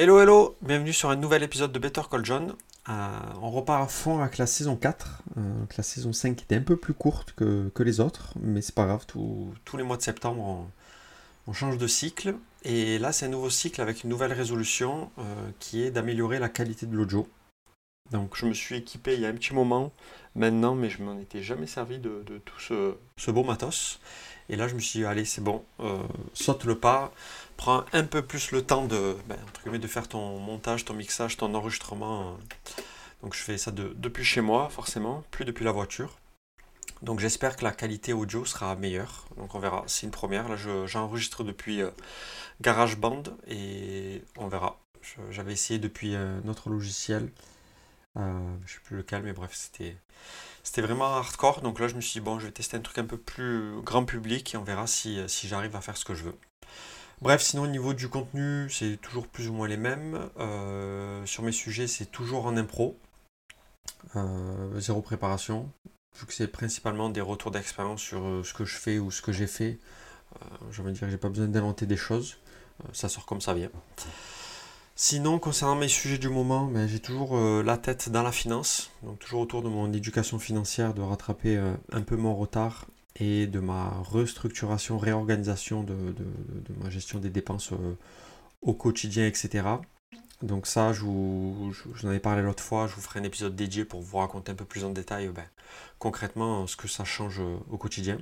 Hello 0.00 0.20
hello, 0.20 0.54
bienvenue 0.62 0.92
sur 0.92 1.10
un 1.10 1.16
nouvel 1.16 1.42
épisode 1.42 1.72
de 1.72 1.78
Better 1.80 2.02
Call 2.08 2.24
John. 2.24 2.54
Euh, 2.88 2.92
on 3.42 3.50
repart 3.50 3.82
à 3.82 3.88
fond 3.88 4.20
avec 4.20 4.38
la 4.38 4.46
saison 4.46 4.76
4. 4.76 5.24
Euh, 5.36 5.40
la 5.76 5.82
saison 5.82 6.12
5 6.12 6.40
était 6.40 6.54
un 6.54 6.62
peu 6.62 6.76
plus 6.76 6.94
courte 6.94 7.32
que, 7.32 7.82
les 7.82 7.98
autres, 7.98 8.32
mais 8.40 8.62
c'est 8.62 8.76
pas 8.76 8.86
grave, 8.86 9.06
tous 9.06 9.76
les 9.76 9.82
mois 9.82 9.96
de 9.96 10.02
septembre 10.02 10.68
on, 11.48 11.52
change 11.52 11.78
de 11.78 11.88
cycle. 11.88 12.36
Et 12.62 13.00
là 13.00 13.10
c'est 13.10 13.26
un 13.26 13.30
nouveau 13.30 13.50
cycle 13.50 13.80
avec 13.80 14.04
une 14.04 14.10
nouvelle 14.10 14.32
résolution 14.32 15.10
euh, 15.18 15.50
qui 15.58 15.82
est 15.82 15.90
d'améliorer 15.90 16.38
la 16.38 16.48
qualité 16.48 16.86
de 16.86 16.94
l'audio. 16.94 17.26
Donc 18.12 18.36
je 18.36 18.46
me 18.46 18.54
suis 18.54 18.76
équipé 18.76 19.14
il 19.14 19.20
y 19.20 19.26
a 19.26 19.28
un 19.28 19.34
petit 19.34 19.52
moment 19.52 19.92
maintenant, 20.36 20.76
mais 20.76 20.90
je 20.90 21.02
m'en 21.02 21.18
étais 21.18 21.42
jamais 21.42 21.66
servi 21.66 21.98
de, 21.98 22.22
tout 22.44 22.60
ce, 22.60 23.30
beau 23.32 23.42
matos. 23.42 23.98
Et 24.48 24.56
là 24.56 24.68
je 24.68 24.74
me 24.74 24.80
suis 24.80 25.00
dit, 25.00 25.04
allez 25.04 25.24
c'est 25.24 25.42
bon, 25.42 25.64
saute 26.32 26.64
le 26.64 26.78
pas, 26.78 27.12
prends 27.56 27.84
un 27.92 28.04
peu 28.04 28.22
plus 28.22 28.50
le 28.52 28.62
temps 28.62 28.86
de, 28.86 29.16
ben, 29.26 29.78
de 29.78 29.86
faire 29.86 30.08
ton 30.08 30.38
montage, 30.38 30.84
ton 30.84 30.94
mixage, 30.94 31.36
ton 31.36 31.54
enregistrement. 31.54 32.38
Donc 33.22 33.34
je 33.34 33.42
fais 33.42 33.58
ça 33.58 33.72
depuis 33.72 34.24
chez 34.24 34.40
moi, 34.40 34.68
forcément, 34.70 35.24
plus 35.30 35.44
depuis 35.44 35.64
la 35.64 35.72
voiture. 35.72 36.18
Donc 37.02 37.20
j'espère 37.20 37.56
que 37.56 37.64
la 37.64 37.72
qualité 37.72 38.12
audio 38.12 38.44
sera 38.44 38.74
meilleure. 38.76 39.26
Donc 39.36 39.54
on 39.54 39.58
verra, 39.58 39.84
c'est 39.86 40.06
une 40.06 40.12
première. 40.12 40.48
Là 40.48 40.56
j'enregistre 40.86 41.44
depuis 41.44 41.82
euh, 41.82 41.90
GarageBand 42.60 43.24
et 43.46 44.22
on 44.36 44.48
verra. 44.48 44.80
J'avais 45.30 45.52
essayé 45.52 45.78
depuis 45.78 46.14
un 46.14 46.46
autre 46.48 46.70
logiciel. 46.70 47.30
Euh, 48.18 48.56
je 48.66 48.74
sais 48.74 48.80
plus 48.84 48.96
lequel, 48.96 49.22
mais 49.22 49.32
bref, 49.32 49.50
c'était 49.54 50.82
vraiment 50.82 51.06
hardcore. 51.06 51.60
Donc 51.60 51.80
là 51.80 51.88
je 51.88 51.94
me 51.94 52.00
suis 52.00 52.20
dit, 52.20 52.24
bon, 52.24 52.38
je 52.38 52.46
vais 52.46 52.52
tester 52.52 52.76
un 52.76 52.80
truc 52.80 52.98
un 52.98 53.06
peu 53.06 53.18
plus 53.18 53.80
grand 53.82 54.04
public 54.04 54.54
et 54.54 54.56
on 54.56 54.64
verra 54.64 54.86
si, 54.86 55.20
si 55.28 55.48
j'arrive 55.48 55.76
à 55.76 55.80
faire 55.80 55.96
ce 55.96 56.04
que 56.04 56.14
je 56.14 56.24
veux. 56.24 56.38
Bref, 57.20 57.42
sinon 57.42 57.64
au 57.64 57.66
niveau 57.66 57.94
du 57.94 58.08
contenu, 58.08 58.70
c'est 58.70 58.96
toujours 59.00 59.26
plus 59.26 59.48
ou 59.48 59.52
moins 59.52 59.66
les 59.66 59.76
mêmes. 59.76 60.30
Euh, 60.38 61.26
sur 61.26 61.42
mes 61.42 61.50
sujets, 61.50 61.88
c'est 61.88 62.06
toujours 62.06 62.46
en 62.46 62.56
impro. 62.56 62.96
Euh, 64.14 64.78
zéro 64.78 65.02
préparation. 65.02 65.68
Vu 66.16 66.26
que 66.26 66.32
c'est 66.32 66.46
principalement 66.46 67.10
des 67.10 67.20
retours 67.20 67.50
d'expérience 67.50 68.02
sur 68.02 68.24
euh, 68.24 68.44
ce 68.44 68.54
que 68.54 68.64
je 68.64 68.76
fais 68.76 69.00
ou 69.00 69.10
ce 69.10 69.20
que 69.22 69.32
j'ai 69.32 69.48
fait, 69.48 69.78
je 70.70 70.82
veux 70.82 70.92
dire 70.92 71.00
que 71.00 71.10
j'ai 71.10 71.16
pas 71.16 71.28
besoin 71.28 71.48
d'inventer 71.48 71.86
des 71.86 71.96
choses. 71.96 72.38
ça 72.92 73.08
sort 73.08 73.26
comme 73.26 73.40
ça 73.40 73.54
vient. 73.54 73.70
Sinon, 75.00 75.38
concernant 75.38 75.76
mes 75.76 75.86
sujets 75.86 76.18
du 76.18 76.28
moment, 76.28 76.66
ben, 76.66 76.88
j'ai 76.88 76.98
toujours 76.98 77.38
la 77.38 77.76
tête 77.78 78.08
dans 78.08 78.24
la 78.24 78.32
finance, 78.32 78.90
donc 79.04 79.20
toujours 79.20 79.42
autour 79.42 79.62
de 79.62 79.68
mon 79.68 79.92
éducation 79.92 80.40
financière, 80.40 80.92
de 80.92 81.02
rattraper 81.02 81.56
un 81.92 82.02
peu 82.02 82.16
mon 82.16 82.34
retard 82.34 82.84
et 83.20 83.46
de 83.46 83.60
ma 83.60 83.90
restructuration, 84.10 84.98
réorganisation 84.98 85.82
de, 85.82 86.14
ma 86.82 86.90
gestion 86.90 87.18
des 87.18 87.30
dépenses 87.30 87.72
euh, 87.72 87.96
au 88.62 88.74
quotidien, 88.74 89.26
etc. 89.26 89.66
Donc 90.42 90.66
ça, 90.66 90.92
je 90.92 91.02
vous, 91.02 91.72
en 92.04 92.08
avais 92.08 92.20
parlé 92.20 92.42
l'autre 92.42 92.62
fois, 92.62 92.86
je 92.86 92.94
vous 92.94 93.00
ferai 93.00 93.20
un 93.20 93.24
épisode 93.24 93.56
dédié 93.56 93.84
pour 93.84 94.00
vous 94.00 94.18
raconter 94.18 94.52
un 94.52 94.54
peu 94.54 94.64
plus 94.64 94.84
en 94.84 94.90
détail 94.90 95.28
ben, 95.28 95.44
concrètement 95.98 96.66
ce 96.66 96.76
que 96.76 96.86
ça 96.86 97.04
change 97.04 97.40
euh, 97.40 97.56
au 97.70 97.76
quotidien. 97.76 98.18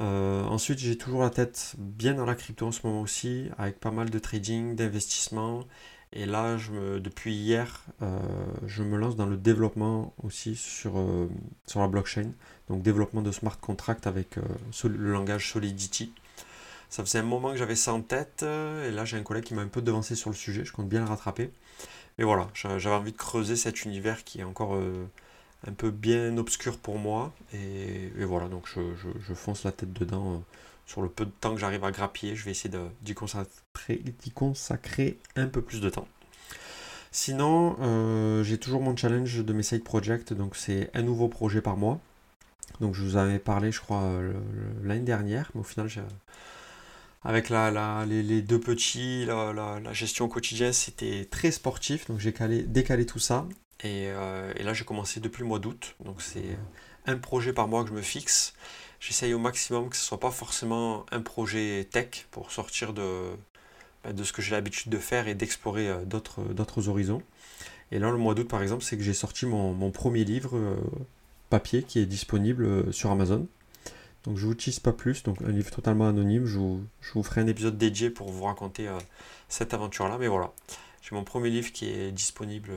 Euh, 0.00 0.44
ensuite, 0.44 0.78
j'ai 0.78 0.96
toujours 0.96 1.20
la 1.22 1.30
tête 1.30 1.74
bien 1.78 2.14
dans 2.14 2.24
la 2.24 2.34
crypto 2.34 2.66
en 2.66 2.72
ce 2.72 2.86
moment 2.86 3.02
aussi, 3.02 3.48
avec 3.58 3.78
pas 3.80 3.90
mal 3.90 4.10
de 4.10 4.18
trading, 4.18 4.74
d'investissement 4.74 5.64
et 6.12 6.26
là, 6.26 6.56
je 6.56 6.98
depuis 6.98 7.34
hier, 7.34 7.84
euh, 8.02 8.18
je 8.66 8.82
me 8.82 8.96
lance 8.98 9.14
dans 9.14 9.26
le 9.26 9.36
développement 9.36 10.12
aussi 10.24 10.56
sur, 10.56 10.98
euh, 10.98 11.28
sur 11.66 11.80
la 11.80 11.86
blockchain. 11.86 12.32
Donc 12.68 12.82
développement 12.82 13.22
de 13.22 13.30
smart 13.30 13.58
contracts 13.60 14.06
avec 14.06 14.36
le 14.36 15.12
langage 15.12 15.52
Solidity. 15.52 16.12
Ça 16.88 17.04
faisait 17.04 17.20
un 17.20 17.24
moment 17.24 17.52
que 17.52 17.56
j'avais 17.56 17.76
ça 17.76 17.92
en 17.92 18.00
tête, 18.00 18.42
et 18.42 18.90
là 18.90 19.04
j'ai 19.04 19.16
un 19.16 19.22
collègue 19.22 19.44
qui 19.44 19.54
m'a 19.54 19.62
un 19.62 19.68
peu 19.68 19.82
devancé 19.82 20.16
sur 20.16 20.30
le 20.30 20.36
sujet, 20.36 20.64
je 20.64 20.72
compte 20.72 20.88
bien 20.88 21.00
le 21.00 21.06
rattraper. 21.06 21.52
Mais 22.18 22.24
voilà, 22.24 22.48
j'avais 22.54 22.90
envie 22.90 23.12
de 23.12 23.16
creuser 23.16 23.56
cet 23.56 23.84
univers 23.84 24.24
qui 24.24 24.40
est 24.40 24.44
encore 24.44 24.76
un 25.66 25.72
peu 25.72 25.90
bien 25.90 26.36
obscur 26.38 26.78
pour 26.78 26.98
moi. 26.98 27.32
Et, 27.52 28.24
voilà, 28.24 28.48
donc 28.48 28.68
je, 28.68 29.34
fonce 29.34 29.64
la 29.64 29.72
tête 29.72 29.92
dedans 29.92 30.42
sur 30.86 31.02
le 31.02 31.08
peu 31.08 31.24
de 31.24 31.30
temps 31.30 31.54
que 31.54 31.60
j'arrive 31.60 31.84
à 31.84 31.92
grappiller, 31.92 32.34
je 32.34 32.44
vais 32.44 32.50
essayer 32.50 32.74
d'y 33.02 33.14
consacrer, 33.14 34.02
consacrer, 34.34 35.18
un 35.36 35.46
peu 35.46 35.62
plus 35.62 35.80
de 35.80 35.88
temps. 35.88 36.08
Sinon, 37.12 37.76
euh, 37.80 38.42
j'ai 38.42 38.58
toujours 38.58 38.82
mon 38.82 38.96
challenge 38.96 39.44
de 39.44 39.52
mes 39.52 39.62
side 39.62 39.84
projects, 39.84 40.32
donc 40.32 40.56
c'est 40.56 40.90
un 40.94 41.02
nouveau 41.02 41.28
projet 41.28 41.60
par 41.60 41.76
mois. 41.76 42.00
Donc 42.80 42.94
je 42.94 43.02
vous 43.02 43.16
avais 43.16 43.38
parlé, 43.38 43.72
je 43.72 43.80
crois, 43.80 44.20
l'année 44.82 45.00
dernière, 45.00 45.50
mais 45.54 45.60
au 45.60 45.64
final, 45.64 45.88
avec 47.22 47.50
la, 47.50 48.04
les, 48.06 48.42
deux 48.42 48.60
petits, 48.60 49.26
la, 49.26 49.92
gestion 49.92 50.28
quotidienne, 50.28 50.72
c'était 50.72 51.26
très 51.30 51.50
sportif, 51.50 52.06
donc 52.08 52.18
j'ai 52.18 52.32
décalé 52.66 53.06
tout 53.06 53.18
ça. 53.18 53.46
Et, 53.82 54.08
euh, 54.08 54.52
et 54.56 54.62
là, 54.62 54.74
j'ai 54.74 54.84
commencé 54.84 55.20
depuis 55.20 55.42
le 55.42 55.48
mois 55.48 55.58
d'août, 55.58 55.96
donc 56.04 56.20
c'est 56.22 56.58
un 57.06 57.16
projet 57.16 57.52
par 57.52 57.66
mois 57.66 57.82
que 57.82 57.90
je 57.90 57.94
me 57.94 58.02
fixe 58.02 58.54
j'essaye 59.00 59.34
au 59.34 59.38
maximum 59.38 59.88
que 59.88 59.96
ce 59.96 60.02
ne 60.02 60.06
soit 60.06 60.20
pas 60.20 60.30
forcément 60.30 61.06
un 61.10 61.20
projet 61.20 61.88
tech 61.90 62.26
pour 62.30 62.52
sortir 62.52 62.92
de, 62.92 63.30
bah, 64.04 64.12
de 64.12 64.22
ce 64.22 64.32
que 64.32 64.42
j'ai 64.42 64.52
l'habitude 64.52 64.92
de 64.92 64.98
faire 64.98 65.26
et 65.26 65.34
d'explorer 65.34 65.88
euh, 65.88 66.04
d'autres, 66.04 66.88
horizons. 66.88 67.22
Et 67.90 67.98
là, 67.98 68.10
le 68.10 68.18
mois 68.18 68.34
d'août, 68.34 68.46
par 68.46 68.62
exemple, 68.62 68.84
c'est 68.84 68.96
que 68.96 69.02
j'ai 69.02 69.14
sorti 69.14 69.46
mon, 69.46 69.90
premier 69.90 70.24
livre 70.24 70.56
euh, 70.56 70.76
papier 71.48 71.82
qui 71.82 71.98
est 71.98 72.06
disponible 72.06 72.92
sur 72.92 73.10
Amazon. 73.10 73.48
Donc 74.22 74.36
je 74.36 74.46
vous 74.46 74.54
tease 74.54 74.78
pas 74.78 74.92
plus, 74.92 75.22
donc 75.22 75.40
un 75.42 75.50
livre 75.50 75.70
totalement 75.70 76.06
anonyme, 76.06 76.44
je 76.44 76.58
vous, 76.58 76.84
je 77.00 77.12
vous 77.14 77.22
ferai 77.22 77.40
un 77.40 77.46
épisode 77.46 77.78
dédié 77.78 78.10
pour 78.10 78.30
vous 78.30 78.44
raconter 78.44 78.86
cette 79.48 79.72
aventure-là, 79.72 80.18
mais 80.18 80.28
voilà. 80.28 80.52
J'ai 81.02 81.14
mon 81.14 81.24
premier 81.24 81.50
livre 81.50 81.72
qui 81.72 81.88
est 81.90 82.12
disponible 82.12 82.72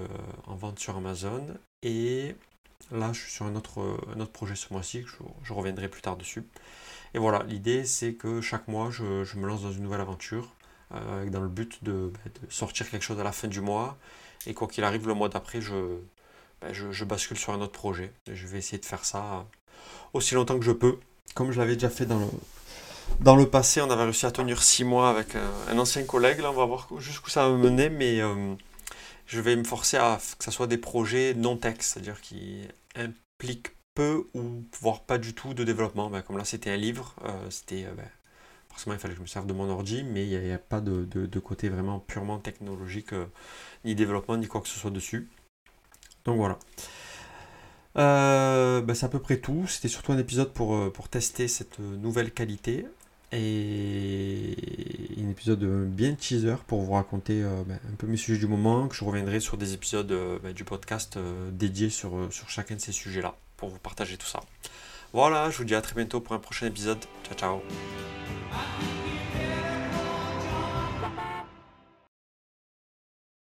en 0.46 0.56
vente 0.56 0.80
sur 0.80 0.96
Amazon 0.96 1.46
et 1.82 2.36
Là, 2.92 3.12
je 3.14 3.22
suis 3.22 3.32
sur 3.32 3.46
un 3.46 3.56
autre, 3.56 3.98
autre 4.20 4.32
projet 4.32 4.56
ce 4.56 4.72
mois-ci, 4.72 5.06
je, 5.44 5.54
reviendrai 5.54 5.88
plus 5.88 6.02
tard 6.02 6.18
dessus. 6.18 6.44
Et 7.14 7.20
voilà, 7.20 7.44
l'idée 7.44 7.86
c'est 7.86 8.14
que 8.14 8.42
chaque 8.42 8.68
mois, 8.68 8.92
je, 8.92 9.04
me 9.38 9.48
lance 9.48 9.64
dans 9.64 9.72
une 9.72 9.84
nouvelle 9.84 10.02
aventure, 10.02 10.54
euh, 10.94 11.30
dans 11.30 11.42
le 11.42 11.48
but 11.48 11.80
bah, 11.82 11.92
de, 11.92 12.12
sortir 12.50 12.90
quelque 12.90 13.04
chose 13.04 13.20
à 13.20 13.24
la 13.24 13.32
fin 13.32 13.48
du 13.48 13.62
mois. 13.62 13.98
Et 14.46 14.54
quoi 14.54 14.68
qu'il 14.68 14.84
arrive, 14.84 15.08
le 15.08 15.14
mois 15.14 15.30
d'après, 15.30 15.60
bah, 16.62 16.74
je, 16.74 16.92
je, 16.92 17.06
bascule 17.06 17.38
sur 17.38 17.54
un 17.54 17.62
autre 17.62 17.72
projet. 17.72 18.14
Et 18.28 18.36
je 18.36 18.48
vais 18.48 18.58
essayer 18.60 18.78
de 18.78 18.86
faire 18.86 19.06
ça 19.06 19.48
aussi 20.14 20.36
longtemps 20.36 20.60
que 20.60 20.66
je 20.66 20.72
peux, 20.72 21.00
comme 21.36 21.52
je 21.52 21.60
l'avais 21.60 21.76
déjà 21.76 21.90
fait 21.90 22.06
dans 22.06 22.20
le, 22.20 22.28
dans 23.20 23.36
le 23.36 23.48
passé. 23.48 23.82
On 23.82 23.90
avait 23.90 24.04
réussi 24.04 24.26
à 24.26 24.32
tenir 24.32 24.62
six 24.62 24.84
mois 24.84 25.10
avec 25.10 25.36
un, 25.70 25.78
ancien 25.78 26.04
collègue. 26.04 26.40
Là, 26.40 26.52
on 26.52 26.56
va 26.56 26.66
voir 26.66 26.88
jusqu'où 27.00 27.30
ça 27.30 27.50
va 27.50 27.56
mener, 27.56 27.90
mais... 27.90 28.22
Euh, 28.22 28.56
je 29.26 29.40
vais 29.40 29.56
me 29.56 29.64
forcer 29.64 29.98
à 29.98 30.20
que 30.38 30.44
ce 30.44 30.52
soit 30.52 30.68
des 30.68 30.78
projets 30.78 31.34
non 31.34 31.58
tech, 31.58 31.78
c'est-à-dire 31.80 32.22
qui 32.22 32.68
impliquent 32.96 33.76
peu 33.96 34.28
ou 34.34 34.64
voire 34.80 35.02
pas 35.02 35.18
du 35.18 35.34
tout 35.34 35.54
de 35.54 35.64
développement. 35.64 36.10
Ben, 36.10 36.22
comme 36.22 36.38
là, 36.38 36.46
c'était 36.46 36.72
un 36.72 36.78
livre, 36.78 37.16
euh, 37.26 37.50
c'était 37.50 37.86
euh, 37.86 37.94
ben, 37.96 38.08
forcément 38.70 38.96
il 38.96 39.00
fallait 39.00 39.14
que 39.14 39.20
je 39.20 39.24
me 39.24 39.28
serve 39.28 39.46
de 39.46 39.54
mon 39.54 39.70
ordi, 39.70 40.04
mais 40.04 40.28
il 40.28 40.40
n'y 40.40 40.52
a, 40.52 40.58
pas 40.58 40.82
de, 40.82 41.40
côté 41.40 41.70
vraiment 41.70 42.00
purement 42.00 42.40
technologique, 42.40 43.14
euh, 43.14 43.26
ni 43.86 43.96
développement, 43.96 44.38
ni 44.38 44.48
quoi 44.48 44.62
que 44.62 44.68
ce 44.68 44.80
soit 44.80 44.92
dessus. 44.92 45.30
Donc 46.26 46.38
voilà. 46.38 46.58
Ben, 47.96 48.94
c'est 48.94 49.06
à 49.06 49.10
peu 49.10 49.20
près 49.20 49.38
tout. 49.38 49.66
C'était 49.68 49.88
surtout 49.88 50.12
un 50.12 50.18
épisode 50.18 50.52
pour, 50.52 50.92
pour 50.94 51.10
tester 51.10 51.48
cette 51.48 51.80
nouvelle 51.80 52.32
qualité 52.32 52.86
et 53.34 54.56
un 55.26 55.30
épisode 55.30 55.64
bien 55.90 56.14
teaser 56.14 56.56
pour 56.68 56.82
vous 56.82 56.94
raconter 56.94 57.42
euh, 57.44 57.64
ben, 57.66 57.80
un 57.92 57.96
peu 57.96 58.08
mes 58.08 58.18
sujets 58.18 58.40
du 58.40 58.48
moment, 58.48 58.88
que 58.88 58.96
je 58.96 59.04
reviendrai 59.04 59.40
sur 59.40 59.58
des 59.58 59.74
épisodes 59.74 60.12
euh, 60.12 60.38
ben, 60.44 60.54
du 60.54 60.64
podcast 60.64 61.18
euh, 61.18 61.50
dédiés 61.52 61.90
sur, 61.90 62.28
sur 62.32 62.50
chacun 62.50 62.76
de 62.76 62.82
ces 62.82 62.92
sujets-là, 62.92 63.36
pour 63.58 63.70
vous 63.70 63.80
partager 63.80 64.18
tout 64.18 64.28
ça. 64.28 64.40
Voilà, 65.14 65.50
je 65.50 65.58
vous 65.58 65.64
dis 65.64 65.76
à 65.76 65.82
très 65.82 65.96
bientôt 65.96 66.22
pour 66.22 66.36
un 66.36 66.40
prochain 66.40 66.68
épisode. 66.68 67.00
Ciao 67.24 67.36
ciao 67.36 68.03